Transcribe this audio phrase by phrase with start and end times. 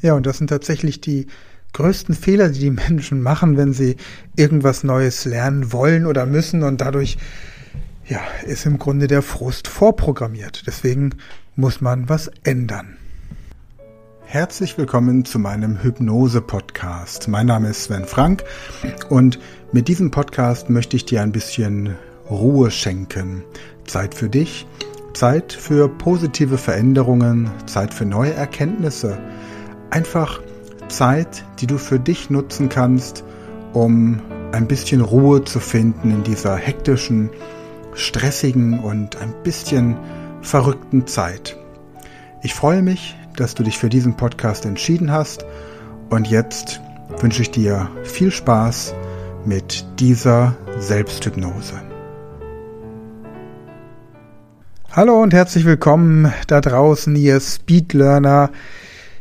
[0.00, 1.26] Ja, und das sind tatsächlich die
[1.72, 3.96] größten Fehler, die die Menschen machen, wenn sie
[4.36, 7.18] irgendwas Neues lernen wollen oder müssen und dadurch
[8.06, 10.66] ja, ist im Grunde der Frust vorprogrammiert.
[10.66, 11.10] Deswegen
[11.56, 12.96] muss man was ändern.
[14.24, 17.28] Herzlich willkommen zu meinem Hypnose-Podcast.
[17.28, 18.44] Mein Name ist Sven Frank
[19.08, 19.38] und
[19.72, 21.96] mit diesem Podcast möchte ich dir ein bisschen
[22.30, 23.42] Ruhe schenken.
[23.86, 24.66] Zeit für dich,
[25.14, 29.18] Zeit für positive Veränderungen, Zeit für neue Erkenntnisse.
[29.90, 30.42] Einfach
[30.88, 33.24] Zeit, die du für dich nutzen kannst,
[33.72, 34.20] um
[34.52, 37.30] ein bisschen Ruhe zu finden in dieser hektischen,
[37.94, 39.96] stressigen und ein bisschen
[40.42, 41.56] verrückten Zeit.
[42.42, 45.46] Ich freue mich, dass du dich für diesen Podcast entschieden hast
[46.10, 46.80] und jetzt
[47.20, 48.94] wünsche ich dir viel Spaß
[49.46, 51.74] mit dieser Selbsthypnose.
[54.90, 58.50] Hallo und herzlich willkommen da draußen, ihr Speedlearner.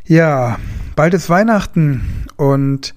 [0.10, 0.58] Ja,
[0.96, 2.96] bald ist Weihnachten und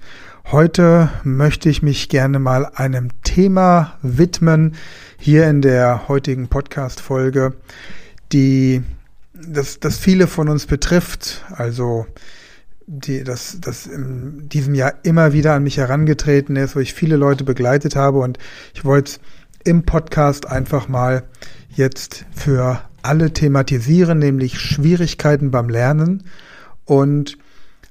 [0.49, 4.75] heute möchte ich mich gerne mal einem Thema widmen,
[5.17, 7.53] hier in der heutigen Podcast-Folge,
[8.31, 8.83] die
[9.33, 12.05] das, das viele von uns betrifft, also
[12.87, 17.17] die, das, das in diesem Jahr immer wieder an mich herangetreten ist, wo ich viele
[17.17, 18.19] Leute begleitet habe.
[18.19, 18.37] Und
[18.73, 19.19] ich wollte
[19.65, 21.23] im Podcast einfach mal
[21.75, 26.23] jetzt für alle thematisieren, nämlich Schwierigkeiten beim Lernen
[26.85, 27.37] und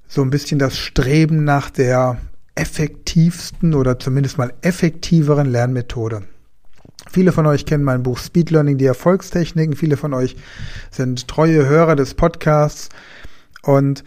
[0.08, 2.18] so ein bisschen das Streben nach der
[2.54, 6.22] effektivsten oder zumindest mal effektiveren Lernmethode.
[7.10, 9.74] Viele von euch kennen mein Buch Speed Learning, die Erfolgstechniken.
[9.74, 10.36] Viele von euch
[10.90, 12.88] sind treue Hörer des Podcasts.
[13.62, 14.04] Und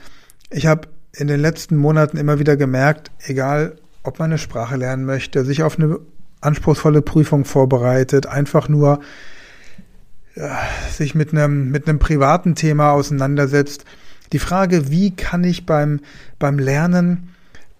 [0.49, 5.05] ich habe in den letzten Monaten immer wieder gemerkt, egal ob man eine Sprache lernen
[5.05, 5.99] möchte, sich auf eine
[6.41, 8.99] anspruchsvolle Prüfung vorbereitet, einfach nur
[10.35, 10.57] ja,
[10.91, 13.85] sich mit einem, mit einem privaten Thema auseinandersetzt.
[14.33, 15.99] Die Frage, wie kann ich beim,
[16.39, 17.29] beim Lernen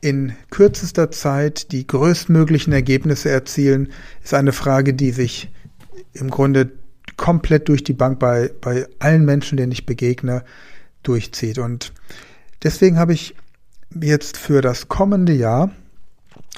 [0.02, 3.90] in kürzester Zeit die größtmöglichen Ergebnisse erzielen,
[4.24, 5.50] ist eine Frage, die sich
[6.14, 6.72] im Grunde
[7.18, 10.44] komplett durch die Bank bei, bei allen Menschen, denen ich begegne,
[11.02, 11.58] durchzieht.
[11.58, 11.92] Und
[12.62, 13.36] deswegen habe ich
[14.00, 15.72] jetzt für das kommende Jahr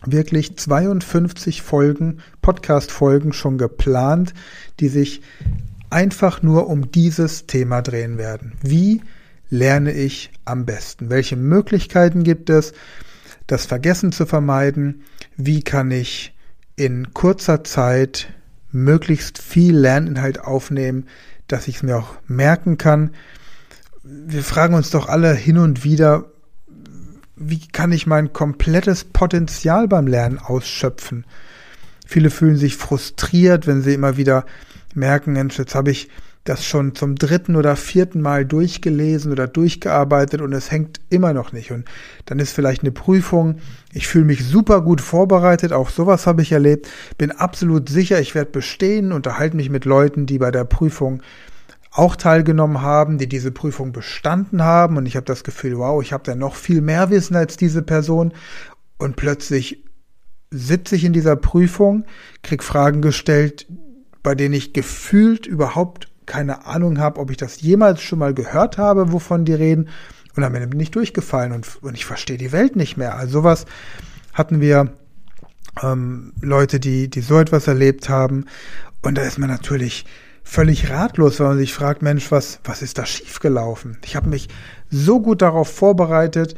[0.06, 4.34] wirklich 52 Folgen, Podcast-Folgen schon geplant,
[4.80, 5.22] die sich
[5.90, 8.54] einfach nur um dieses Thema drehen werden.
[8.62, 9.02] Wie
[9.56, 11.10] lerne ich am besten?
[11.10, 12.74] Welche Möglichkeiten gibt es?
[13.48, 15.04] das Vergessen zu vermeiden,
[15.38, 16.34] wie kann ich
[16.76, 18.34] in kurzer Zeit
[18.72, 21.06] möglichst viel Lerninhalt aufnehmen,
[21.48, 23.12] dass ich es mir auch merken kann.
[24.04, 26.26] Wir fragen uns doch alle hin und wieder,
[27.36, 31.26] wie kann ich mein komplettes Potenzial beim Lernen ausschöpfen?
[32.06, 34.46] Viele fühlen sich frustriert, wenn sie immer wieder
[34.94, 36.10] merken, Mensch, jetzt habe ich
[36.46, 41.52] das schon zum dritten oder vierten Mal durchgelesen oder durchgearbeitet und es hängt immer noch
[41.52, 41.72] nicht.
[41.72, 41.86] Und
[42.26, 43.58] dann ist vielleicht eine Prüfung.
[43.94, 45.74] Ich fühle mich super gut vorbereitet.
[45.74, 46.88] Auch sowas habe ich erlebt.
[47.18, 49.12] Bin absolut sicher, ich werde bestehen.
[49.12, 51.24] Unterhalte mich mit Leuten, die bei der Prüfung
[51.92, 54.98] auch teilgenommen haben, die diese Prüfung bestanden haben.
[54.98, 57.82] Und ich habe das Gefühl, wow, ich habe da noch viel mehr Wissen als diese
[57.82, 58.34] Person.
[59.00, 59.84] Und plötzlich
[60.52, 62.06] sitze ich in dieser Prüfung,
[62.44, 63.66] krieg Fragen gestellt,
[64.22, 68.78] bei denen ich gefühlt überhaupt keine Ahnung habe, ob ich das jemals schon mal gehört
[68.78, 69.90] habe, wovon die reden.
[70.36, 73.16] Und am Ende bin ich durchgefallen und, und ich verstehe die Welt nicht mehr.
[73.16, 73.66] Also sowas
[74.34, 74.92] hatten wir
[75.82, 78.46] ähm, Leute, die, die so etwas erlebt haben.
[79.02, 80.06] Und da ist man natürlich
[80.44, 83.98] völlig ratlos, weil man sich fragt, Mensch, was, was ist da schiefgelaufen?
[84.06, 84.50] Ich habe mich
[84.90, 86.56] so gut darauf vorbereitet,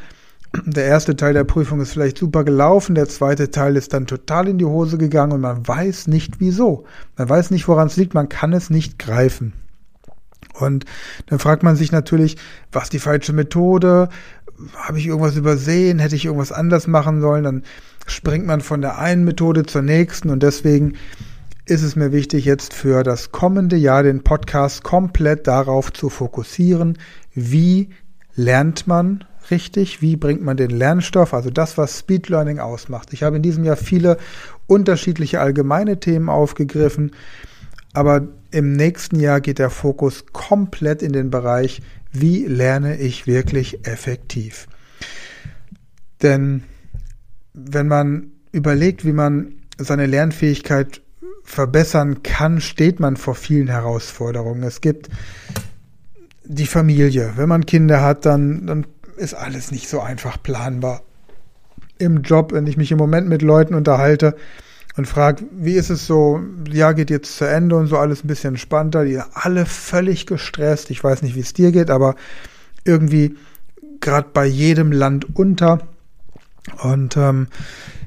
[0.66, 4.48] der erste Teil der Prüfung ist vielleicht super gelaufen, der zweite Teil ist dann total
[4.48, 6.86] in die Hose gegangen und man weiß nicht wieso.
[7.18, 9.54] Man weiß nicht, woran es liegt, man kann es nicht greifen.
[10.54, 10.86] Und
[11.28, 12.38] dann fragt man sich natürlich,
[12.72, 14.10] was die falsche Methode?
[14.76, 16.00] Habe ich irgendwas übersehen?
[16.00, 17.44] Hätte ich irgendwas anders machen sollen?
[17.44, 17.64] Dann
[18.08, 20.94] springt man von der einen Methode zur nächsten und deswegen
[21.66, 26.98] ist es mir wichtig, jetzt für das kommende Jahr den Podcast komplett darauf zu fokussieren,
[27.34, 27.90] wie
[28.36, 30.02] lernt man richtig?
[30.02, 33.14] Wie bringt man den Lernstoff, also das, was Speed Learning ausmacht?
[33.14, 34.18] Ich habe in diesem Jahr viele
[34.68, 37.12] unterschiedliche allgemeine Themen aufgegriffen,
[37.94, 41.82] aber im nächsten Jahr geht der Fokus komplett in den Bereich,
[42.12, 44.68] wie lerne ich wirklich effektiv?
[46.22, 46.64] Denn
[47.54, 51.02] wenn man überlegt, wie man seine Lernfähigkeit
[51.44, 54.64] verbessern kann, steht man vor vielen Herausforderungen.
[54.64, 55.10] Es gibt
[56.44, 57.34] die Familie.
[57.36, 58.86] Wenn man Kinder hat, dann, dann
[59.18, 61.02] ist alles nicht so einfach planbar.
[61.98, 64.36] Im Job, wenn ich mich im Moment mit Leuten unterhalte
[64.96, 68.28] und frage, wie ist es so, ja, geht jetzt zu Ende und so alles ein
[68.28, 70.92] bisschen entspannter, die sind alle völlig gestresst.
[70.92, 72.16] Ich weiß nicht, wie es dir geht, aber
[72.84, 73.36] irgendwie
[74.00, 75.80] gerade bei jedem Land unter.
[76.82, 77.48] Und ähm,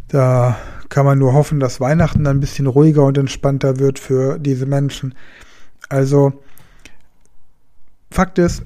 [0.08, 0.56] da
[0.88, 4.66] kann man nur hoffen, dass Weihnachten dann ein bisschen ruhiger und entspannter wird für diese
[4.66, 5.14] Menschen.
[5.88, 6.42] Also,
[8.10, 8.62] Fakt ist,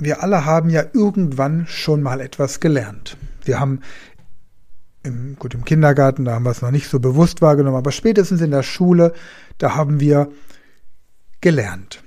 [0.00, 3.16] wir alle haben ja irgendwann schon mal etwas gelernt.
[3.44, 3.80] Wir haben
[5.02, 8.40] im, gut im Kindergarten, da haben wir es noch nicht so bewusst wahrgenommen, aber spätestens
[8.40, 9.12] in der Schule,
[9.58, 10.30] da haben wir
[11.40, 12.02] gelernt.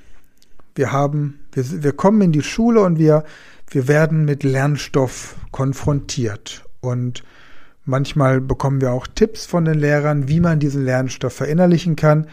[0.75, 3.24] Wir haben, wir, wir kommen in die Schule und wir,
[3.69, 6.66] wir werden mit Lernstoff konfrontiert.
[6.81, 7.24] Und
[7.86, 12.28] manchmal bekommen wir auch Tipps von den Lehrern, wie man diesen Lernstoff verinnerlichen kann.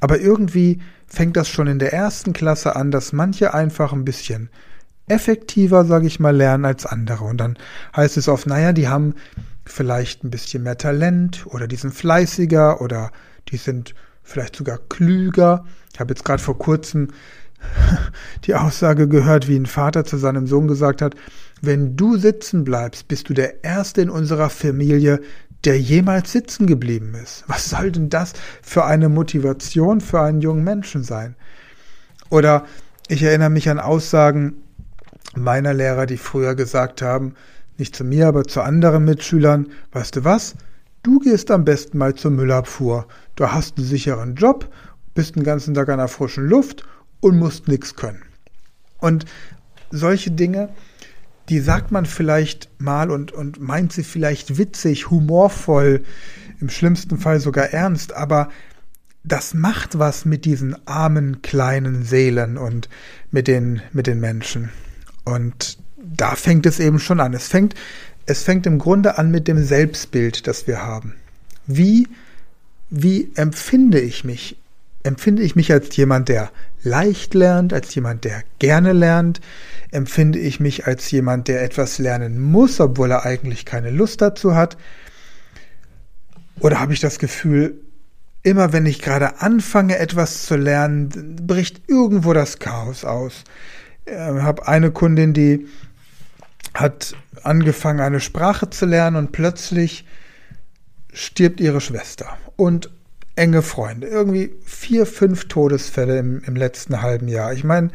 [0.00, 4.50] Aber irgendwie fängt das schon in der ersten Klasse an, dass manche einfach ein bisschen
[5.10, 7.24] effektiver, sage ich mal, lernen als andere.
[7.24, 7.58] Und dann
[7.96, 9.14] heißt es oft, naja, die haben
[9.66, 13.10] vielleicht ein bisschen mehr Talent oder die sind fleißiger oder
[13.48, 15.64] die sind vielleicht sogar klüger.
[15.92, 17.08] Ich habe jetzt gerade vor kurzem
[18.44, 21.14] die Aussage gehört, wie ein Vater zu seinem Sohn gesagt hat,
[21.60, 25.20] wenn du sitzen bleibst, bist du der Erste in unserer Familie,
[25.64, 27.44] der jemals sitzen geblieben ist.
[27.48, 28.32] Was soll denn das
[28.62, 31.36] für eine Motivation für einen jungen Menschen sein?
[32.30, 32.64] Oder
[33.08, 34.54] ich erinnere mich an Aussagen
[35.36, 37.34] meiner Lehrer, die früher gesagt haben,
[37.78, 40.54] nicht zu mir, aber zu anderen Mitschülern, weißt du was?
[41.02, 43.06] Du gehst am besten mal zur Müllabfuhr.
[43.36, 44.70] Du hast einen sicheren Job,
[45.14, 46.84] bist den ganzen Tag an der frischen Luft
[47.20, 48.22] und musst nichts können.
[48.98, 49.24] Und
[49.90, 50.68] solche Dinge,
[51.48, 56.04] die sagt man vielleicht mal und, und meint sie vielleicht witzig, humorvoll,
[56.60, 58.50] im schlimmsten Fall sogar ernst, aber
[59.24, 62.88] das macht was mit diesen armen kleinen Seelen und
[63.30, 64.70] mit den, mit den Menschen.
[65.24, 67.34] Und da fängt es eben schon an.
[67.34, 67.74] Es fängt,
[68.26, 71.14] es fängt im Grunde an mit dem Selbstbild, das wir haben.
[71.66, 72.08] Wie,
[72.90, 74.56] wie empfinde ich mich?
[75.02, 76.50] Empfinde ich mich als jemand, der
[76.82, 79.40] leicht lernt, als jemand, der gerne lernt?
[79.90, 84.54] Empfinde ich mich als jemand, der etwas lernen muss, obwohl er eigentlich keine Lust dazu
[84.54, 84.76] hat?
[86.60, 87.80] Oder habe ich das Gefühl,
[88.42, 93.44] immer wenn ich gerade anfange, etwas zu lernen, bricht irgendwo das Chaos aus?
[94.06, 95.66] Ähm, habe eine Kundin, die
[96.74, 100.04] hat angefangen, eine Sprache zu lernen und plötzlich
[101.12, 102.90] stirbt ihre Schwester und
[103.36, 104.06] enge Freunde.
[104.06, 107.52] Irgendwie vier, fünf Todesfälle im, im letzten halben Jahr.
[107.52, 107.90] Ich meine,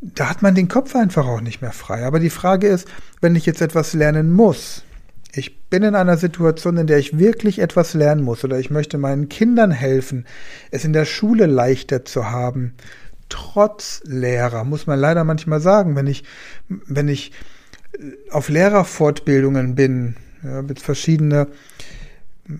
[0.00, 2.04] da hat man den Kopf einfach auch nicht mehr frei.
[2.04, 2.88] Aber die Frage ist,
[3.20, 4.82] wenn ich jetzt etwas lernen muss,
[5.34, 8.98] ich bin in einer Situation, in der ich wirklich etwas lernen muss oder ich möchte
[8.98, 10.26] meinen Kindern helfen,
[10.70, 12.74] es in der Schule leichter zu haben,
[13.32, 16.24] trotz Lehrer, muss man leider manchmal sagen, wenn ich,
[16.68, 17.32] wenn ich
[18.30, 21.48] auf Lehrerfortbildungen bin, ja, mit verschiedene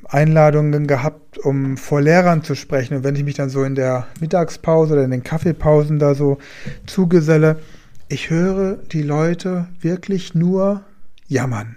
[0.08, 2.96] Einladungen gehabt, um vor Lehrern zu sprechen.
[2.96, 6.38] Und wenn ich mich dann so in der Mittagspause oder in den Kaffeepausen da so
[6.86, 7.58] zugeselle,
[8.08, 10.82] ich höre die Leute wirklich nur
[11.26, 11.76] jammern.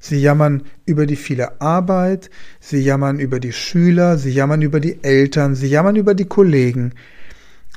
[0.00, 2.28] Sie jammern über die viele Arbeit,
[2.60, 6.92] sie jammern über die Schüler, sie jammern über die Eltern, sie jammern über die Kollegen.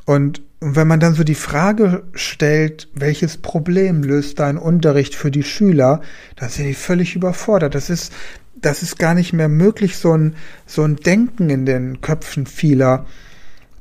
[0.07, 5.43] Und wenn man dann so die Frage stellt, welches Problem löst dein Unterricht für die
[5.43, 6.01] Schüler,
[6.37, 7.75] dann sind die völlig überfordert.
[7.75, 8.13] Das ist,
[8.55, 13.05] das ist gar nicht mehr möglich, so ein, so ein Denken in den Köpfen vieler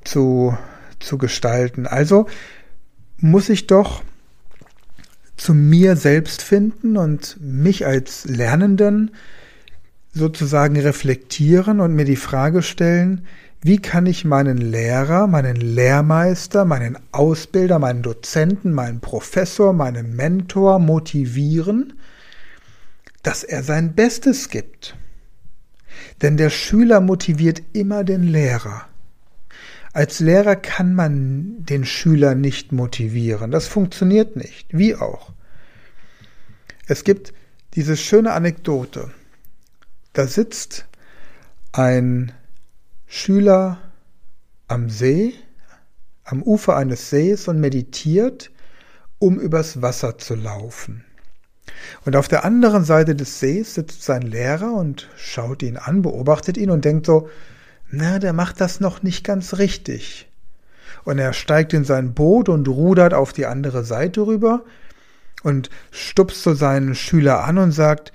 [0.02, 0.58] zu,
[0.98, 1.86] zu gestalten.
[1.86, 2.26] Also
[3.18, 4.02] muss ich doch
[5.36, 9.12] zu mir selbst finden und mich als Lernenden
[10.12, 13.26] sozusagen reflektieren und mir die Frage stellen,
[13.62, 20.78] wie kann ich meinen Lehrer, meinen Lehrmeister, meinen Ausbilder, meinen Dozenten, meinen Professor, meinen Mentor
[20.78, 21.94] motivieren,
[23.22, 24.96] dass er sein Bestes gibt?
[26.22, 28.86] Denn der Schüler motiviert immer den Lehrer.
[29.92, 33.50] Als Lehrer kann man den Schüler nicht motivieren.
[33.50, 34.76] Das funktioniert nicht.
[34.76, 35.32] Wie auch.
[36.86, 37.32] Es gibt
[37.74, 39.10] diese schöne Anekdote.
[40.12, 40.86] Da sitzt
[41.72, 42.32] ein
[43.06, 43.78] Schüler
[44.68, 45.34] am See,
[46.24, 48.50] am Ufer eines Sees und meditiert,
[49.18, 51.04] um übers Wasser zu laufen.
[52.04, 56.56] Und auf der anderen Seite des Sees sitzt sein Lehrer und schaut ihn an, beobachtet
[56.56, 57.28] ihn und denkt so,
[57.90, 60.28] na, der macht das noch nicht ganz richtig.
[61.04, 64.64] Und er steigt in sein Boot und rudert auf die andere Seite rüber
[65.44, 68.12] und stupst so seinen Schüler an und sagt,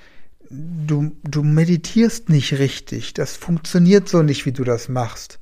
[0.52, 5.40] du, du meditierst nicht richtig, das funktioniert so nicht, wie du das machst.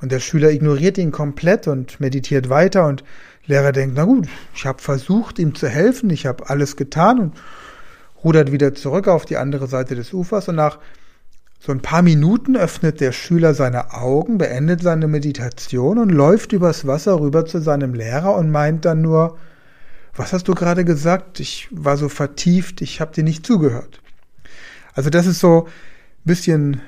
[0.00, 3.04] Und der Schüler ignoriert ihn komplett und meditiert weiter und
[3.46, 7.32] Lehrer denkt, na gut, ich habe versucht, ihm zu helfen, ich habe alles getan und
[8.22, 10.78] rudert wieder zurück auf die andere Seite des Ufers und nach
[11.58, 16.86] so ein paar Minuten öffnet der Schüler seine Augen, beendet seine Meditation und läuft übers
[16.86, 19.38] Wasser rüber zu seinem Lehrer und meint dann nur,
[20.14, 21.38] was hast du gerade gesagt?
[21.38, 24.01] Ich war so vertieft, ich habe dir nicht zugehört.
[24.94, 25.70] Also das ist so ein
[26.24, 26.80] bisschen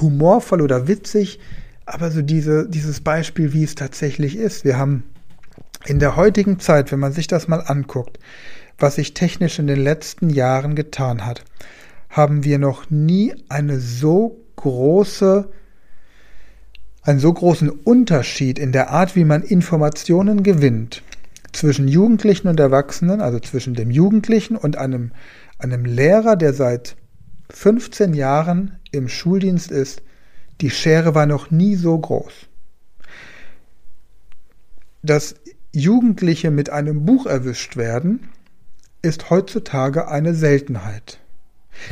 [0.00, 1.38] humorvoll oder witzig,
[1.86, 4.64] aber so diese, dieses Beispiel, wie es tatsächlich ist.
[4.64, 5.04] Wir haben
[5.84, 8.18] in der heutigen Zeit, wenn man sich das mal anguckt,
[8.78, 11.44] was sich technisch in den letzten Jahren getan hat,
[12.08, 15.48] haben wir noch nie eine so große,
[17.02, 21.02] einen so großen Unterschied in der Art, wie man Informationen gewinnt
[21.52, 25.12] zwischen Jugendlichen und Erwachsenen, also zwischen dem Jugendlichen und einem,
[25.58, 26.96] einem Lehrer, der seit
[27.52, 30.02] 15 Jahren im Schuldienst ist,
[30.60, 32.32] die Schere war noch nie so groß.
[35.02, 35.34] Dass
[35.72, 38.28] Jugendliche mit einem Buch erwischt werden,
[39.02, 41.18] ist heutzutage eine Seltenheit.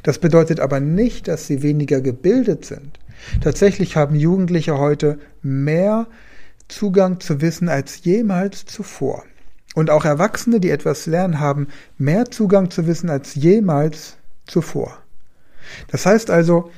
[0.03, 2.99] Das bedeutet aber nicht, dass sie weniger gebildet sind.
[3.41, 6.07] Tatsächlich haben Jugendliche heute mehr
[6.69, 9.25] Zugang zu Wissen als jemals zuvor.
[9.75, 14.99] Und auch Erwachsene, die etwas lernen, haben mehr Zugang zu Wissen als jemals zuvor.
[15.89, 16.71] Das heißt also,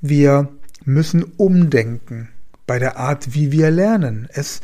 [0.00, 0.48] wir
[0.84, 2.28] müssen umdenken
[2.66, 4.28] bei der Art, wie wir lernen.
[4.32, 4.60] Es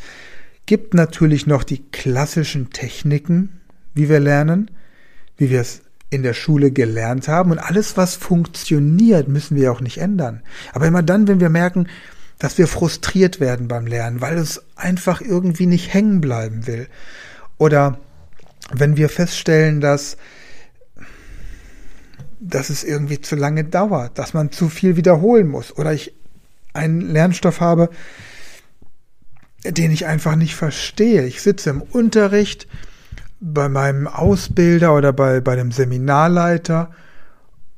[0.65, 3.59] gibt natürlich noch die klassischen Techniken,
[3.93, 4.71] wie wir lernen,
[5.37, 7.51] wie wir es in der Schule gelernt haben.
[7.51, 10.41] Und alles, was funktioniert, müssen wir auch nicht ändern.
[10.73, 11.87] Aber immer dann, wenn wir merken,
[12.39, 16.87] dass wir frustriert werden beim Lernen, weil es einfach irgendwie nicht hängen bleiben will.
[17.57, 17.99] Oder
[18.71, 20.17] wenn wir feststellen, dass,
[22.39, 25.75] dass es irgendwie zu lange dauert, dass man zu viel wiederholen muss.
[25.77, 26.13] Oder ich
[26.73, 27.89] einen Lernstoff habe,
[29.65, 31.25] den ich einfach nicht verstehe.
[31.25, 32.67] Ich sitze im Unterricht,
[33.41, 36.91] bei meinem Ausbilder oder bei, bei dem Seminarleiter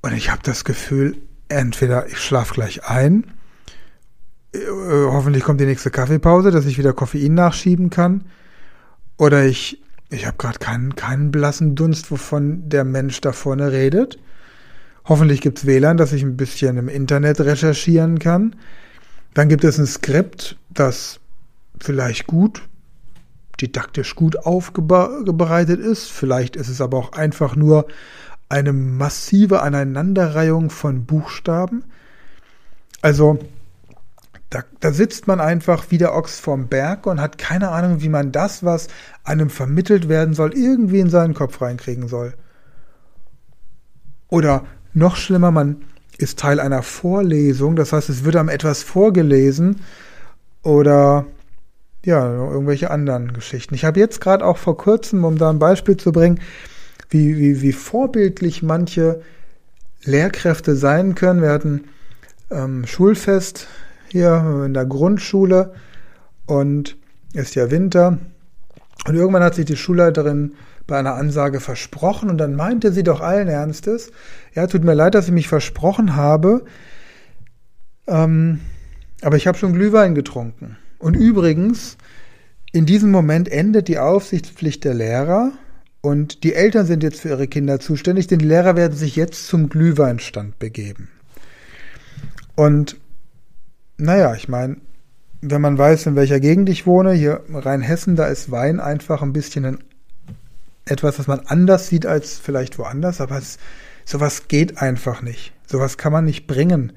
[0.01, 3.32] und ich habe das Gefühl, entweder ich schlafe gleich ein,
[4.53, 8.25] äh, hoffentlich kommt die nächste Kaffeepause, dass ich wieder Koffein nachschieben kann,
[9.18, 14.18] oder ich, ich habe gerade keinen, keinen blassen Dunst, wovon der Mensch da vorne redet.
[15.05, 18.55] Hoffentlich gibt's WLAN, dass ich ein bisschen im Internet recherchieren kann.
[19.34, 21.20] Dann gibt es ein Skript, das
[21.79, 22.62] vielleicht gut
[23.62, 26.10] didaktisch gut aufbereitet ist.
[26.10, 27.88] Vielleicht ist es aber auch einfach nur
[28.50, 31.84] eine massive Aneinanderreihung von Buchstaben.
[33.01, 33.39] Also
[34.50, 38.10] da, da sitzt man einfach wie der Ochs vorm Berg und hat keine Ahnung, wie
[38.10, 38.88] man das, was
[39.24, 42.34] einem vermittelt werden soll, irgendwie in seinen Kopf reinkriegen soll.
[44.27, 45.77] Oder noch schlimmer, man
[46.17, 49.81] ist Teil einer Vorlesung, das heißt, es wird einem etwas vorgelesen
[50.63, 51.25] oder
[52.03, 53.75] ja, irgendwelche anderen Geschichten.
[53.75, 56.39] Ich habe jetzt gerade auch vor kurzem, um da ein Beispiel zu bringen,
[57.10, 59.21] wie, wie, wie vorbildlich manche
[60.03, 61.41] Lehrkräfte sein können.
[61.41, 61.86] Wir hatten
[62.50, 63.67] ähm, Schulfest
[64.07, 65.74] hier in der Grundschule
[66.48, 66.98] und
[67.33, 68.17] ist ja Winter.
[69.07, 70.53] Und irgendwann hat sich die Schulleiterin
[70.88, 74.11] bei einer Ansage versprochen und dann meinte sie doch allen Ernstes,
[74.53, 76.65] ja, tut mir leid, dass ich mich versprochen habe,
[78.07, 78.59] ähm,
[79.21, 80.77] aber ich habe schon Glühwein getrunken.
[81.00, 81.97] Und übrigens,
[82.71, 85.51] in diesem Moment endet die Aufsichtspflicht der Lehrer
[86.01, 89.47] und die Eltern sind jetzt für ihre Kinder zuständig, denn die Lehrer werden sich jetzt
[89.47, 91.09] zum Glühweinstand begeben.
[92.55, 92.97] Und
[93.97, 94.77] naja, ich meine,
[95.41, 99.33] wenn man weiß, in welcher Gegend ich wohne, hier Rheinhessen, da ist Wein einfach ein
[99.33, 99.77] bisschen ein,
[100.91, 103.57] etwas, was man anders sieht als vielleicht woanders, aber es,
[104.05, 105.53] sowas geht einfach nicht.
[105.65, 106.93] Sowas kann man nicht bringen.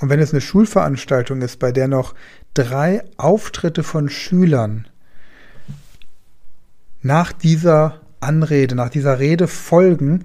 [0.00, 2.14] Und wenn es eine Schulveranstaltung ist, bei der noch
[2.52, 4.86] drei Auftritte von Schülern
[7.02, 10.24] nach dieser Anrede, nach dieser Rede folgen,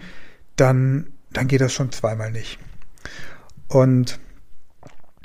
[0.55, 2.59] dann, dann geht das schon zweimal nicht.
[3.67, 4.19] Und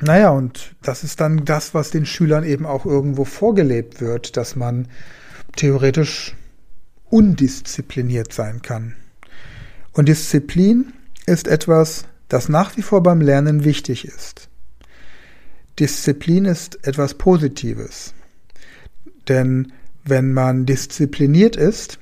[0.01, 4.57] naja, und das ist dann das, was den Schülern eben auch irgendwo vorgelebt wird, dass
[4.57, 4.89] man
[5.57, 6.35] theoretisch
[7.15, 8.97] undiszipliniert sein kann.
[9.93, 10.95] Und Disziplin
[11.27, 14.49] ist etwas, das nach wie vor beim Lernen wichtig ist.
[15.79, 18.15] Disziplin ist etwas Positives.
[19.29, 19.73] Denn
[20.05, 22.01] wenn man diszipliniert ist,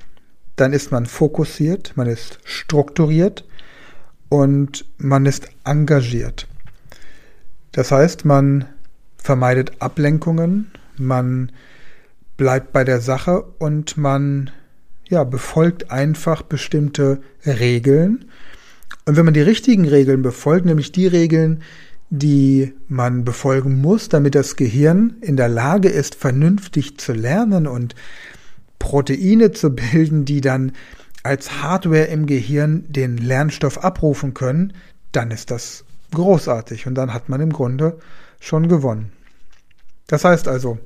[0.55, 3.45] dann ist man fokussiert, man ist strukturiert
[4.29, 6.47] und man ist engagiert.
[7.71, 8.65] Das heißt, man
[9.17, 11.51] vermeidet Ablenkungen, man
[12.35, 14.49] bleibt bei der Sache und man
[15.13, 18.25] ja, befolgt einfach bestimmte Regeln.
[19.05, 21.61] Und wenn man die richtigen Regeln befolgt, nämlich die Regeln,
[22.09, 27.95] die man befolgen muss, damit das Gehirn in der Lage ist, vernünftig zu lernen und
[28.79, 30.71] Proteine zu bilden, die dann
[31.21, 34.73] als Hardware im Gehirn den Lernstoff abrufen können,
[35.11, 37.99] dann ist das großartig und dann hat man im Grunde
[38.39, 39.11] schon gewonnen.
[40.07, 40.79] Das heißt also,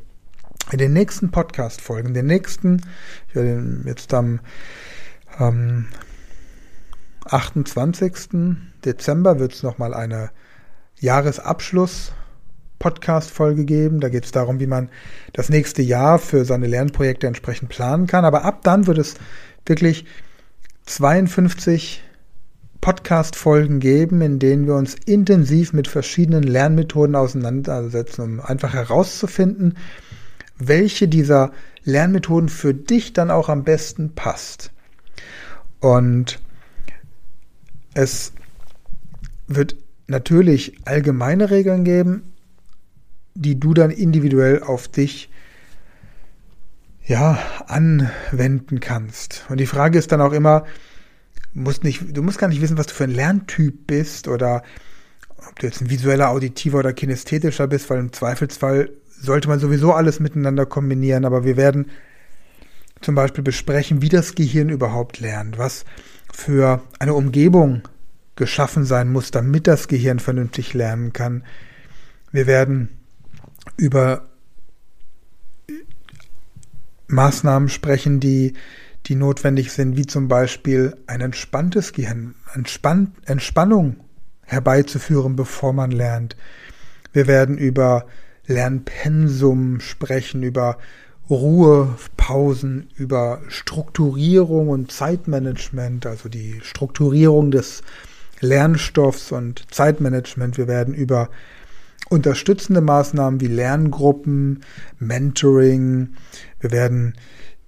[0.72, 2.82] in den nächsten Podcast-Folgen, den nächsten,
[3.30, 4.40] ich werde jetzt am
[5.40, 5.88] ähm,
[7.26, 8.14] 28.
[8.86, 10.32] Dezember wird es nochmal eine
[11.00, 12.14] Jahresabschluss
[12.80, 14.00] Podcast-Folge geben.
[14.00, 14.90] Da geht es darum, wie man
[15.34, 18.26] das nächste Jahr für seine Lernprojekte entsprechend planen kann.
[18.26, 19.16] Aber ab dann wird es
[19.66, 20.06] wirklich
[20.86, 22.04] 52
[22.82, 29.76] Podcast-Folgen geben, in denen wir uns intensiv mit verschiedenen Lernmethoden auseinandersetzen, um einfach herauszufinden,
[30.60, 31.52] welche dieser
[31.84, 34.72] Lernmethoden für dich dann auch am besten passt.
[35.80, 36.40] Und
[37.94, 38.34] es
[39.48, 39.76] wird
[40.08, 42.34] natürlich allgemeine Regeln geben,
[43.36, 45.30] die du dann individuell auf dich
[47.06, 49.46] ja, anwenden kannst.
[49.50, 50.66] Und die Frage ist dann auch immer,
[51.54, 54.64] musst nicht, du musst gar nicht wissen, was du für ein Lerntyp bist oder
[55.48, 59.94] ob du jetzt ein visueller, auditiver oder kinästhetischer bist, weil im Zweifelsfall sollte man sowieso
[59.94, 61.88] alles miteinander kombinieren, aber wir werden
[63.02, 65.86] zum Beispiel besprechen, wie das Gehirn überhaupt lernt, was
[66.32, 67.84] für eine Umgebung
[68.36, 71.44] geschaffen sein muss, damit das Gehirn vernünftig lernen kann.
[72.32, 72.90] Wir werden
[73.78, 74.28] über
[77.08, 78.54] Maßnahmen sprechen, die,
[79.06, 83.98] die notwendig sind, wie zum Beispiel ein entspanntes Gehirn, Entspann Entspannung
[84.44, 86.36] herbeizuführen, bevor man lernt.
[87.14, 88.06] Wir werden über
[88.48, 90.77] Lernpensum sprechen, über
[91.30, 97.84] Ruhepausen, über Strukturierung und Zeitmanagement, also die Strukturierung des
[98.39, 100.58] Lernstoffs und Zeitmanagement.
[100.58, 101.30] Wir werden über
[102.10, 104.62] unterstützende Maßnahmen wie Lerngruppen,
[105.00, 106.16] Mentoring,
[106.62, 107.16] wir werden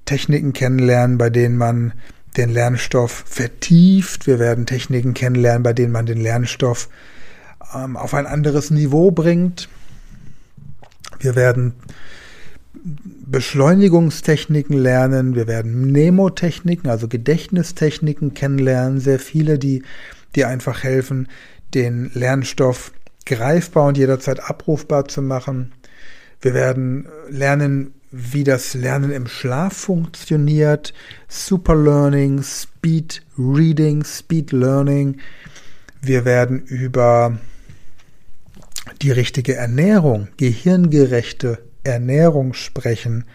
[0.05, 1.93] Techniken kennenlernen, bei denen man
[2.37, 4.25] den Lernstoff vertieft.
[4.25, 6.89] Wir werden Techniken kennenlernen, bei denen man den Lernstoff
[7.75, 9.67] ähm, auf ein anderes Niveau bringt.
[11.19, 11.73] Wir werden
[13.25, 19.83] Beschleunigungstechniken lernen, wir werden Mnemotechniken, also Gedächtnistechniken kennenlernen, sehr viele, die,
[20.35, 21.27] die einfach helfen,
[21.73, 22.91] den Lernstoff
[23.25, 25.73] greifbar und jederzeit abrufbar zu machen.
[26.41, 30.93] Wir werden lernen, wie das Lernen im Schlaf funktioniert,
[31.27, 35.19] Superlearning, Speed Reading, Speed Learning.
[36.01, 37.37] Wir werden über
[39.01, 43.25] die richtige Ernährung, gehirngerechte Ernährung sprechen.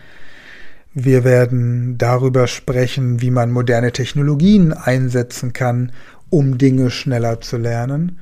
[0.92, 5.92] Wir werden darüber sprechen, wie man moderne Technologien einsetzen kann,
[6.30, 8.20] um Dinge schneller zu lernen.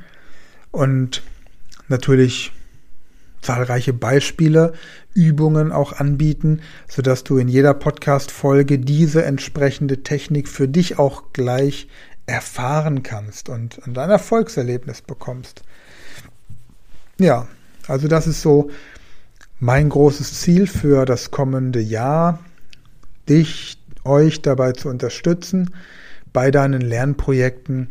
[0.70, 1.22] Und
[1.88, 2.52] natürlich
[3.42, 4.72] zahlreiche Beispiele,
[5.14, 11.88] Übungen auch anbieten, sodass du in jeder Podcast-Folge diese entsprechende Technik für dich auch gleich
[12.26, 15.62] erfahren kannst und, und ein Erfolgserlebnis bekommst.
[17.22, 17.46] Ja,
[17.86, 18.70] also das ist so
[19.60, 22.40] mein großes Ziel für das kommende Jahr,
[23.28, 25.70] dich, euch dabei zu unterstützen,
[26.32, 27.90] bei deinen Lernprojekten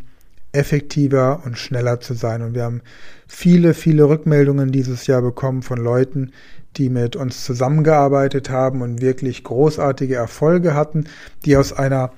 [0.52, 2.42] effektiver und schneller zu sein.
[2.42, 2.82] Und wir haben
[3.26, 6.32] viele, viele Rückmeldungen dieses Jahr bekommen von Leuten,
[6.76, 11.06] die mit uns zusammengearbeitet haben und wirklich großartige Erfolge hatten,
[11.46, 12.12] die aus einer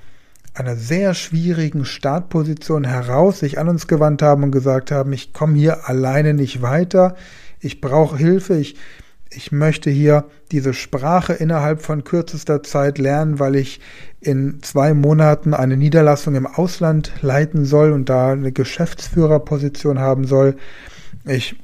[0.55, 5.57] einer sehr schwierigen Startposition heraus sich an uns gewandt haben und gesagt haben, ich komme
[5.57, 7.17] hier alleine nicht weiter,
[7.61, 8.77] ich brauche Hilfe, ich,
[9.31, 13.81] ich möchte hier diese Sprache innerhalb von kürzester Zeit lernen, weil ich
[14.21, 20.57] in zwei Monaten eine Niederlassung im Ausland leiten soll und da eine Geschäftsführerposition haben soll.
[21.25, 21.57] Ich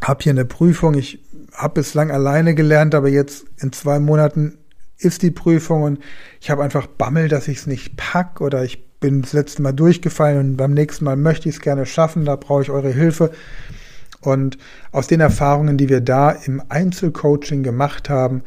[0.00, 1.20] habe hier eine Prüfung, ich
[1.52, 4.56] habe bislang alleine gelernt, aber jetzt in zwei Monaten
[4.98, 5.98] ist die Prüfung und
[6.40, 9.72] ich habe einfach Bammel, dass ich es nicht pack oder ich bin das letzte Mal
[9.72, 13.30] durchgefallen und beim nächsten Mal möchte ich es gerne schaffen, da brauche ich eure Hilfe.
[14.20, 14.58] Und
[14.90, 18.42] aus den Erfahrungen, die wir da im Einzelcoaching gemacht haben,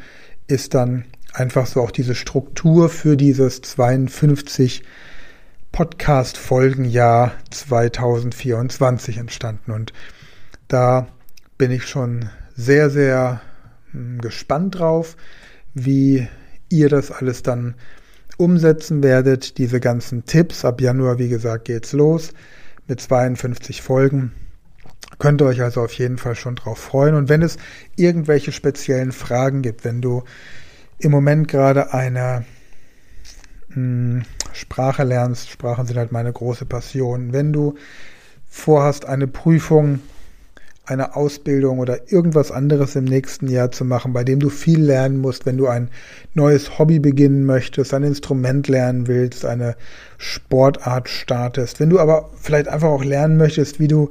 [0.48, 4.84] ist dann einfach so auch diese Struktur für dieses 52
[5.72, 9.72] Podcast-Folgenjahr 2024 entstanden.
[9.72, 9.94] Und
[10.68, 11.08] da
[11.58, 13.42] bin ich schon sehr, sehr
[13.92, 15.16] hm, gespannt drauf,
[15.86, 16.28] wie
[16.70, 17.76] ihr das alles dann
[18.38, 19.58] umsetzen werdet.
[19.58, 20.66] Diese ganzen Tipps.
[20.66, 22.32] Ab Januar, wie gesagt, geht's los
[22.88, 24.32] mit 52 Folgen.
[25.18, 27.16] Könnt ihr euch also auf jeden Fall schon drauf freuen.
[27.16, 27.58] Und wenn es
[27.96, 30.24] irgendwelche speziellen Fragen gibt, wenn du
[31.00, 32.46] im Moment gerade eine
[33.74, 37.76] hm, Sprache lernst, Sprachen sind halt meine große Passion, wenn du
[38.48, 40.00] vorhast, eine Prüfung
[40.90, 45.20] eine Ausbildung oder irgendwas anderes im nächsten Jahr zu machen, bei dem du viel lernen
[45.20, 45.90] musst, wenn du ein
[46.34, 49.76] neues Hobby beginnen möchtest, ein Instrument lernen willst, eine
[50.18, 54.10] Sportart startest, wenn du aber vielleicht einfach auch lernen möchtest, wie du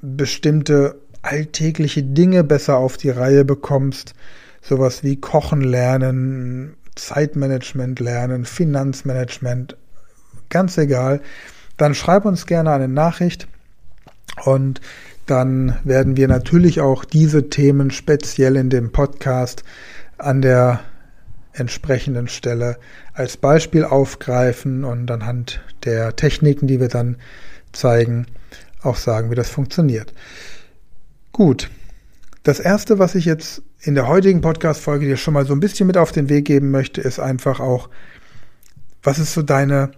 [0.00, 4.14] bestimmte alltägliche Dinge besser auf die Reihe bekommst,
[4.62, 9.76] sowas wie Kochen lernen, Zeitmanagement lernen, Finanzmanagement,
[10.48, 11.20] ganz egal,
[11.76, 13.48] dann schreib uns gerne eine Nachricht
[14.44, 14.80] und
[15.30, 19.62] dann werden wir natürlich auch diese Themen speziell in dem Podcast
[20.16, 20.80] an der
[21.52, 22.78] entsprechenden Stelle
[23.12, 27.16] als Beispiel aufgreifen und anhand der Techniken, die wir dann
[27.72, 28.26] zeigen,
[28.82, 30.14] auch sagen, wie das funktioniert.
[31.32, 31.70] Gut.
[32.42, 35.86] Das erste, was ich jetzt in der heutigen Podcast-Folge dir schon mal so ein bisschen
[35.86, 37.90] mit auf den Weg geben möchte, ist einfach auch,
[39.02, 39.90] was ist so deine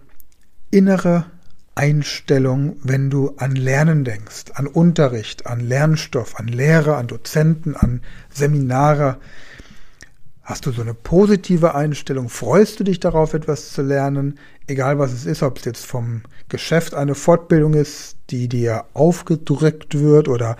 [0.71, 1.25] innere
[1.75, 8.01] Einstellung, wenn du an Lernen denkst, an Unterricht, an Lernstoff, an Lehre, an Dozenten, an
[8.29, 9.17] Seminare.
[10.43, 12.27] Hast du so eine positive Einstellung?
[12.27, 14.37] Freust du dich darauf, etwas zu lernen?
[14.67, 19.97] Egal was es ist, ob es jetzt vom Geschäft eine Fortbildung ist, die dir aufgedrückt
[19.97, 20.57] wird oder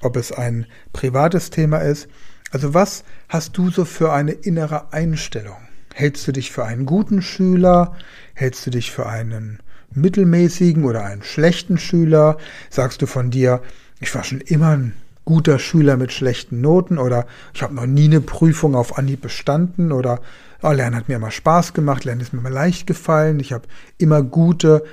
[0.00, 2.08] ob es ein privates Thema ist.
[2.50, 5.56] Also was hast du so für eine innere Einstellung?
[5.92, 7.96] Hältst du dich für einen guten Schüler?
[8.34, 9.60] Hältst du dich für einen
[9.94, 12.38] mittelmäßigen oder einen schlechten Schüler?
[12.70, 13.62] Sagst du von dir,
[14.00, 14.92] ich war schon immer ein
[15.24, 19.92] guter Schüler mit schlechten Noten oder ich habe noch nie eine Prüfung auf Anhieb bestanden
[19.92, 20.20] oder
[20.62, 23.66] oh, Lernen hat mir immer Spaß gemacht, Lernen ist mir immer leicht gefallen, ich habe
[23.98, 24.84] immer gute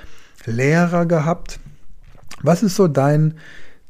[0.44, 1.60] Lehrer gehabt.
[2.42, 3.34] Was ist so dein,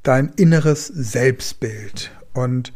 [0.03, 2.11] dein inneres Selbstbild?
[2.35, 2.73] Und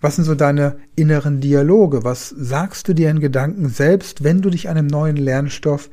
[0.00, 2.04] was sind so deine inneren Dialoge?
[2.04, 5.88] Was sagst du dir in Gedanken selbst, wenn du dich einem neuen Lernstoff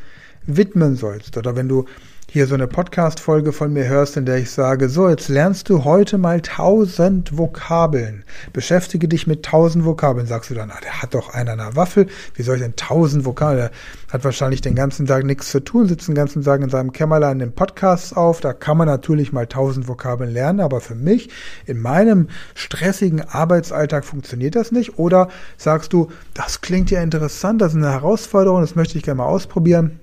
[0.57, 1.37] widmen sollst?
[1.37, 1.85] Oder wenn du
[2.33, 5.83] hier so eine Podcast-Folge von mir hörst, in der ich sage, so, jetzt lernst du
[5.83, 8.23] heute mal tausend Vokabeln.
[8.53, 10.27] Beschäftige dich mit tausend Vokabeln.
[10.27, 12.07] Sagst du dann, ah, der hat doch einen an der Waffel.
[12.35, 13.57] Wie soll ich denn tausend Vokabeln?
[13.67, 13.71] Der
[14.13, 17.39] hat wahrscheinlich den ganzen Tag nichts zu tun, sitzt den ganzen Tag in seinem Kämmerlein
[17.39, 18.39] den Podcasts auf.
[18.39, 21.29] Da kann man natürlich mal tausend Vokabeln lernen, aber für mich
[21.65, 24.97] in meinem stressigen Arbeitsalltag funktioniert das nicht.
[24.97, 29.17] Oder sagst du, das klingt ja interessant, das ist eine Herausforderung, das möchte ich gerne
[29.17, 29.99] mal ausprobieren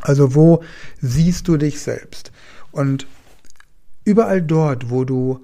[0.00, 0.62] also wo
[1.00, 2.32] siehst du dich selbst?
[2.72, 3.06] Und
[4.04, 5.40] überall dort, wo du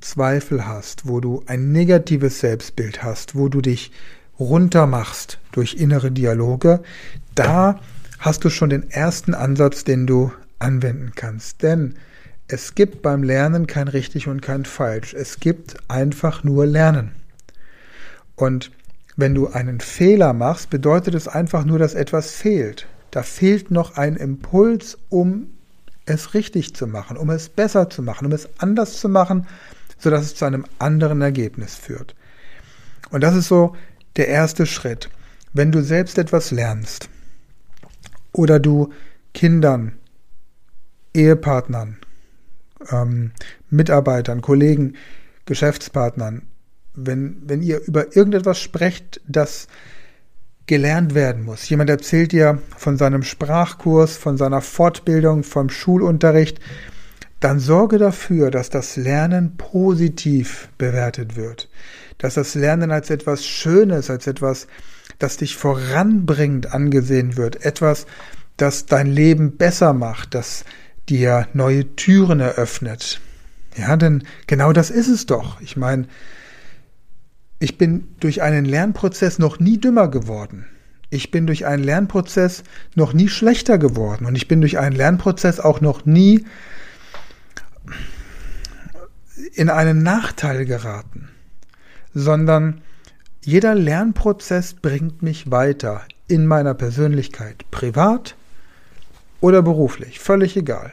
[0.00, 3.90] Zweifel hast, wo du ein negatives Selbstbild hast, wo du dich
[4.38, 6.80] runtermachst durch innere Dialoge,
[7.34, 7.80] da
[8.18, 11.62] hast du schon den ersten Ansatz, den du anwenden kannst.
[11.62, 11.94] Denn
[12.46, 15.14] es gibt beim Lernen kein richtig und kein falsch.
[15.14, 17.12] Es gibt einfach nur Lernen.
[18.36, 18.70] Und
[19.16, 22.86] wenn du einen Fehler machst, bedeutet es einfach nur, dass etwas fehlt.
[23.10, 25.50] Da fehlt noch ein Impuls, um
[26.06, 29.46] es richtig zu machen, um es besser zu machen, um es anders zu machen,
[29.98, 32.14] sodass es zu einem anderen Ergebnis führt.
[33.10, 33.76] Und das ist so
[34.16, 35.10] der erste Schritt.
[35.52, 37.08] Wenn du selbst etwas lernst
[38.32, 38.92] oder du
[39.34, 39.98] Kindern,
[41.14, 41.96] Ehepartnern,
[42.90, 43.32] ähm,
[43.70, 44.94] Mitarbeitern, Kollegen,
[45.46, 46.42] Geschäftspartnern,
[46.94, 49.68] wenn, wenn ihr über irgendetwas sprecht, das
[50.68, 51.68] gelernt werden muss.
[51.68, 56.60] Jemand erzählt dir von seinem Sprachkurs, von seiner Fortbildung, vom Schulunterricht,
[57.40, 61.68] dann sorge dafür, dass das Lernen positiv bewertet wird,
[62.18, 64.68] dass das Lernen als etwas Schönes, als etwas,
[65.18, 68.06] das dich voranbringt, angesehen wird, etwas,
[68.56, 70.64] das dein Leben besser macht, das
[71.08, 73.20] dir neue Türen eröffnet.
[73.76, 75.60] Ja, denn genau das ist es doch.
[75.60, 76.06] Ich meine,
[77.58, 80.66] ich bin durch einen Lernprozess noch nie dümmer geworden.
[81.10, 82.62] Ich bin durch einen Lernprozess
[82.94, 84.26] noch nie schlechter geworden.
[84.26, 86.44] Und ich bin durch einen Lernprozess auch noch nie
[89.54, 91.30] in einen Nachteil geraten.
[92.14, 92.82] Sondern
[93.42, 98.36] jeder Lernprozess bringt mich weiter in meiner Persönlichkeit, privat
[99.40, 100.92] oder beruflich, völlig egal.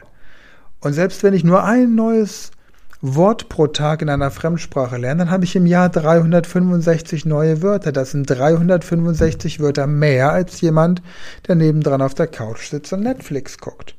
[0.80, 2.52] Und selbst wenn ich nur ein neues
[3.00, 7.92] Wort pro Tag in einer Fremdsprache lernen, dann habe ich im Jahr 365 neue Wörter.
[7.92, 11.02] Das sind 365 Wörter mehr als jemand,
[11.46, 13.94] der nebendran auf der Couch sitzt und Netflix guckt.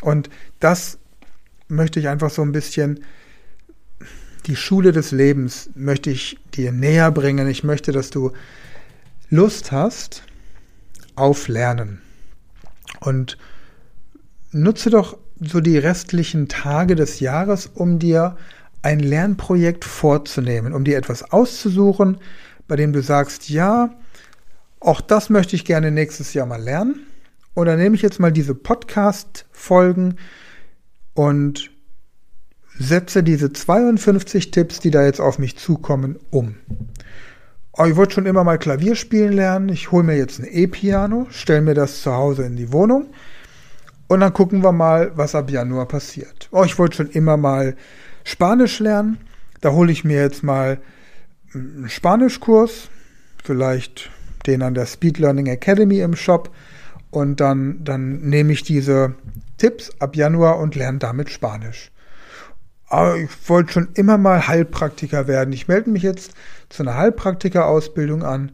[0.00, 0.98] Und das
[1.68, 3.04] möchte ich einfach so ein bisschen,
[4.46, 7.48] die Schule des Lebens möchte ich dir näher bringen.
[7.48, 8.32] Ich möchte, dass du
[9.30, 10.22] Lust hast
[11.14, 12.00] auf Lernen.
[13.00, 13.38] Und
[14.50, 18.36] nutze doch so die restlichen Tage des Jahres, um dir
[18.82, 22.18] ein Lernprojekt vorzunehmen, um dir etwas auszusuchen,
[22.68, 23.90] bei dem du sagst, ja,
[24.80, 27.06] auch das möchte ich gerne nächstes Jahr mal lernen.
[27.54, 30.16] Und dann nehme ich jetzt mal diese Podcast-Folgen
[31.14, 31.70] und
[32.78, 36.56] setze diese 52 Tipps, die da jetzt auf mich zukommen, um.
[37.72, 39.68] Oh, ich wollte schon immer mal Klavier spielen lernen.
[39.68, 43.06] Ich hole mir jetzt ein E-Piano, stelle mir das zu Hause in die Wohnung
[44.14, 46.48] und dann gucken wir mal, was ab Januar passiert.
[46.52, 47.76] Oh, ich wollte schon immer mal
[48.22, 49.18] Spanisch lernen.
[49.60, 50.78] Da hole ich mir jetzt mal
[51.52, 52.88] einen Spanischkurs,
[53.42, 54.10] vielleicht
[54.46, 56.50] den an der Speed Learning Academy im Shop
[57.10, 59.14] und dann, dann nehme ich diese
[59.58, 61.90] Tipps ab Januar und lerne damit Spanisch.
[62.86, 65.52] Aber ich wollte schon immer mal Heilpraktiker werden.
[65.52, 66.34] Ich melde mich jetzt
[66.68, 68.52] zu einer Heilpraktiker-Ausbildung an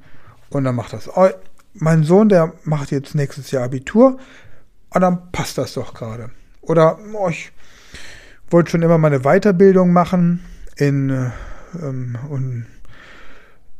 [0.49, 1.15] und dann macht das.
[1.15, 1.29] Oh,
[1.75, 4.19] mein Sohn, der macht jetzt nächstes Jahr Abitur
[4.93, 6.31] und dann passt das doch gerade.
[6.63, 7.53] Oder oh, ich
[8.51, 10.45] wollte schon immer mal eine Weiterbildung machen
[10.77, 11.31] in äh,
[11.83, 12.67] ähm, und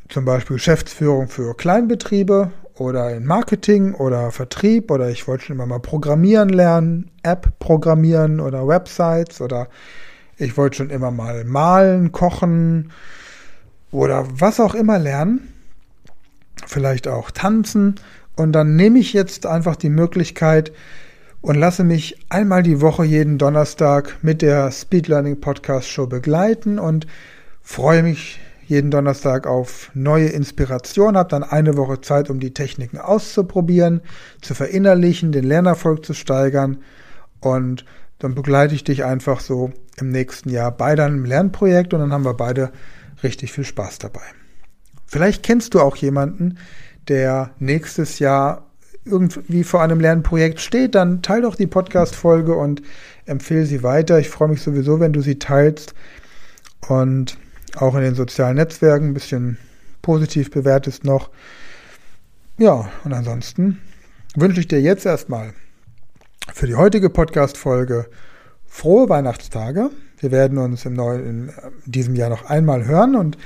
[0.09, 5.67] zum Beispiel Geschäftsführung für Kleinbetriebe oder in Marketing oder Vertrieb oder ich wollte schon immer
[5.67, 9.69] mal programmieren lernen, App programmieren oder Websites oder
[10.37, 12.93] ich wollte schon immer mal malen, kochen
[13.93, 15.53] oder was auch immer lernen.
[16.67, 17.97] Vielleicht auch tanzen.
[18.41, 20.73] Und dann nehme ich jetzt einfach die Möglichkeit
[21.43, 26.79] und lasse mich einmal die Woche jeden Donnerstag mit der Speed Learning Podcast Show begleiten
[26.79, 27.07] und
[27.61, 32.97] freue mich jeden Donnerstag auf neue Inspiration, habe dann eine Woche Zeit, um die Techniken
[32.97, 34.01] auszuprobieren,
[34.41, 36.79] zu verinnerlichen, den Lernerfolg zu steigern
[37.41, 37.85] und
[38.21, 42.25] dann begleite ich dich einfach so im nächsten Jahr bei deinem Lernprojekt und dann haben
[42.25, 42.73] wir beide
[43.23, 44.23] richtig viel Spaß dabei.
[45.05, 46.57] Vielleicht kennst du auch jemanden,
[47.11, 48.67] der nächstes Jahr
[49.05, 52.83] irgendwie vor einem Lernprojekt steht, dann teile doch die Podcast-Folge und
[53.27, 54.19] empfehle sie weiter.
[54.19, 55.95] Ich freue mich sowieso, wenn du sie teilst.
[56.89, 57.37] Und
[57.77, 59.59] auch in den sozialen Netzwerken ein bisschen
[60.03, 61.31] positiv bewertest noch.
[62.59, 63.81] Ja, und ansonsten
[64.37, 65.53] wünsche ich dir jetzt erstmal
[66.53, 68.07] für die heutige Podcast-Folge
[68.67, 69.91] frohe Weihnachtstage.
[70.19, 71.53] Wir werden uns im neuen, in
[71.87, 73.39] diesem Jahr noch einmal hören und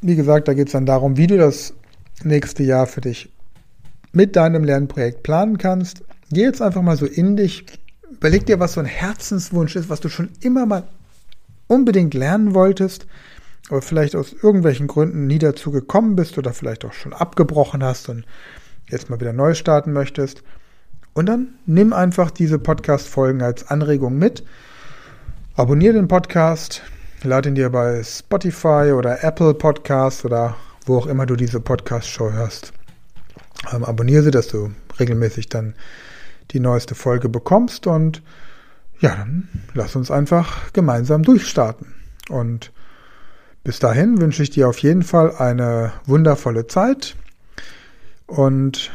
[0.00, 1.74] wie gesagt, da geht es dann darum, wie du das
[2.24, 3.32] nächste Jahr für dich
[4.12, 6.02] mit deinem Lernprojekt planen kannst.
[6.30, 7.66] Geh jetzt einfach mal so in dich,
[8.10, 10.84] überleg dir, was so ein Herzenswunsch ist, was du schon immer mal
[11.66, 13.06] unbedingt lernen wolltest,
[13.68, 18.08] aber vielleicht aus irgendwelchen Gründen nie dazu gekommen bist oder vielleicht auch schon abgebrochen hast
[18.08, 18.24] und
[18.88, 20.42] jetzt mal wieder neu starten möchtest.
[21.14, 24.44] Und dann nimm einfach diese Podcast-Folgen als Anregung mit.
[25.54, 26.82] Abonniere den Podcast,
[27.22, 32.32] lade ihn dir bei Spotify oder Apple Podcasts oder wo auch immer du diese Podcast-Show
[32.32, 32.72] hörst.
[33.72, 35.74] Ähm, abonniere sie, dass du regelmäßig dann
[36.52, 38.22] die neueste Folge bekommst und
[39.00, 41.94] ja, dann lass uns einfach gemeinsam durchstarten.
[42.30, 42.72] Und
[43.64, 47.16] bis dahin wünsche ich dir auf jeden Fall eine wundervolle Zeit
[48.26, 48.90] und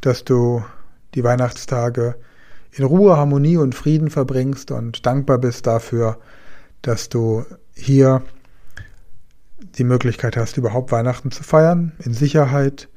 [0.00, 0.64] dass du
[1.14, 2.16] die Weihnachtstage
[2.72, 6.18] in Ruhe, Harmonie und Frieden verbringst und dankbar bist dafür,
[6.82, 8.22] dass du hier
[9.60, 12.88] die Möglichkeit hast, überhaupt Weihnachten zu feiern, in Sicherheit,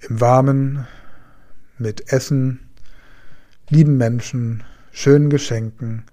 [0.00, 0.86] im Warmen,
[1.78, 2.68] mit Essen,
[3.68, 6.04] lieben Menschen, schönen Geschenken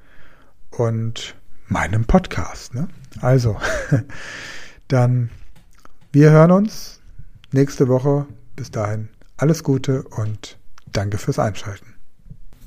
[0.72, 1.36] und
[1.68, 2.74] meinem Podcast.
[2.74, 2.88] Ne?
[3.22, 3.58] Also,
[4.88, 5.30] dann,
[6.12, 7.02] wir hören uns
[7.52, 8.26] nächste Woche.
[8.56, 10.58] Bis dahin, alles Gute und
[10.92, 11.93] danke fürs Einschalten.